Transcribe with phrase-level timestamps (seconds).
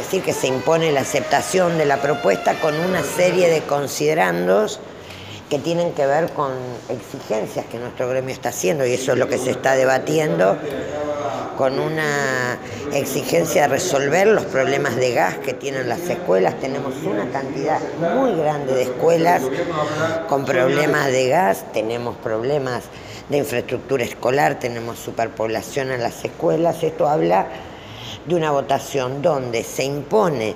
[0.00, 4.80] decir que se impone la aceptación de la propuesta con una serie de considerandos
[5.50, 6.52] que tienen que ver con
[6.88, 10.56] exigencias que nuestro gremio está haciendo y eso es lo que se está debatiendo
[11.58, 12.58] con una
[12.94, 16.58] exigencia de resolver los problemas de gas que tienen las escuelas.
[16.60, 17.78] Tenemos una cantidad
[18.14, 19.42] muy grande de escuelas
[20.28, 22.84] con problemas de gas, tenemos problemas
[23.28, 26.82] de infraestructura escolar, tenemos superpoblación en las escuelas.
[26.82, 27.48] Esto habla
[28.26, 30.54] de una votación donde se impone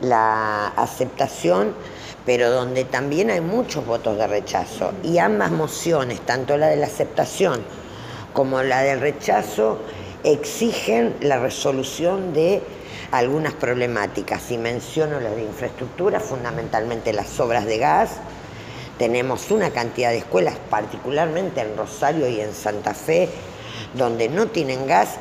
[0.00, 1.74] la aceptación,
[2.26, 4.92] pero donde también hay muchos votos de rechazo.
[5.02, 7.64] Y ambas mociones, tanto la de la aceptación
[8.32, 9.78] como la del rechazo,
[10.24, 12.62] exigen la resolución de
[13.10, 14.50] algunas problemáticas.
[14.50, 18.10] Y menciono las de infraestructura, fundamentalmente las obras de gas.
[18.98, 23.30] Tenemos una cantidad de escuelas, particularmente en Rosario y en Santa Fe,
[23.94, 25.18] donde no tienen gas,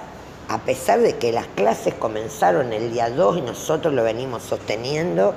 [0.50, 5.36] a pesar de que las clases comenzaron el día 2 y nosotros lo venimos sosteniendo.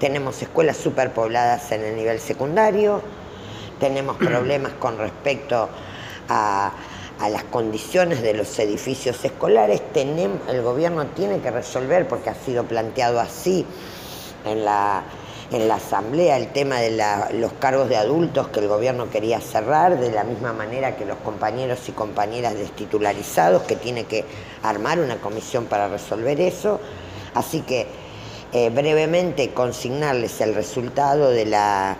[0.00, 3.02] Tenemos escuelas superpobladas en el nivel secundario,
[3.78, 5.68] tenemos problemas con respecto
[6.28, 6.72] a
[7.20, 12.34] a las condiciones de los edificios escolares, tenemos, el gobierno tiene que resolver, porque ha
[12.34, 13.66] sido planteado así
[14.44, 15.02] en la,
[15.50, 16.90] en la asamblea, el tema de
[17.32, 21.16] los cargos de adultos que el gobierno quería cerrar, de la misma manera que los
[21.18, 24.24] compañeros y compañeras destitularizados, que tiene que
[24.62, 26.80] armar una comisión para resolver eso.
[27.34, 27.86] Así que
[28.52, 31.96] eh, brevemente consignarles el resultado de la,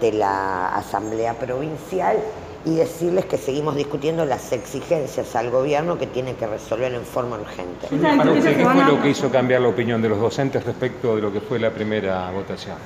[0.00, 2.16] de la asamblea provincial
[2.64, 7.36] y decirles que seguimos discutiendo las exigencias al gobierno que tiene que resolver en forma
[7.36, 7.88] urgente.
[7.88, 11.40] ¿qué fue lo que hizo cambiar la opinión de los docentes respecto de lo que
[11.40, 12.76] fue la primera votación?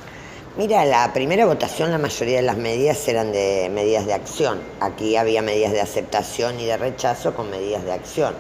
[0.56, 4.58] Mira, la primera votación la mayoría de las medidas eran de medidas de acción.
[4.80, 8.34] Aquí había medidas de aceptación y de rechazo con medidas de acción.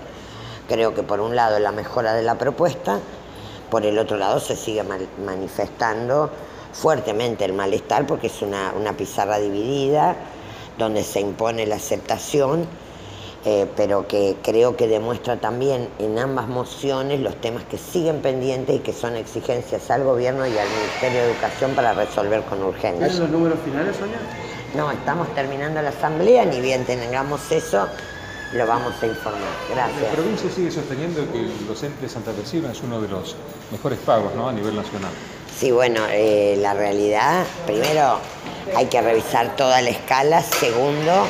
[0.66, 2.98] Creo que por un lado la mejora de la propuesta,
[3.70, 4.82] por el otro lado se sigue
[5.24, 6.30] manifestando
[6.72, 10.16] fuertemente el malestar porque es una, una pizarra dividida
[10.78, 12.66] donde se impone la aceptación,
[13.44, 18.76] eh, pero que creo que demuestra también en ambas mociones los temas que siguen pendientes
[18.76, 23.06] y que son exigencias al gobierno y al Ministerio de Educación para resolver con urgencia.
[23.06, 24.18] ¿Esos los números finales, Sonia?
[24.74, 27.86] No, estamos terminando la asamblea, ni bien tengamos eso,
[28.52, 29.42] lo vamos a informar.
[29.72, 30.02] Gracias.
[30.02, 33.36] La provincia sigue sosteniendo que el docente de Santa Teresa es uno de los
[33.70, 34.48] mejores pagos ¿no?
[34.48, 35.12] a nivel nacional.
[35.56, 38.18] Sí, bueno, eh, la realidad, primero
[38.74, 40.42] hay que revisar toda la escala.
[40.42, 41.26] Segundo,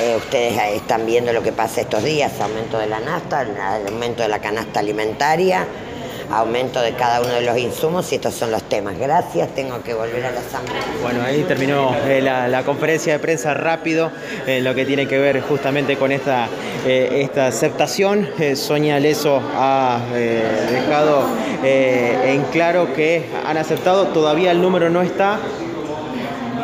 [0.00, 3.46] eh, ustedes están viendo lo que pasa estos días, aumento de la nafta,
[3.86, 5.66] aumento de la canasta alimentaria,
[6.30, 8.96] aumento de cada uno de los insumos y estos son los temas.
[8.96, 10.82] Gracias, tengo que volver a la asamblea.
[11.02, 14.12] Bueno, ahí terminó eh, la, conferencia de prensa rápido,
[14.46, 16.48] en lo que tiene que ver justamente con esta,
[16.86, 18.28] esta aceptación.
[18.54, 20.00] Sonia Leso ha
[20.70, 21.24] dejado
[21.64, 25.40] en claro que han aceptado, todavía el número no está,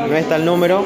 [0.07, 0.85] no está el número,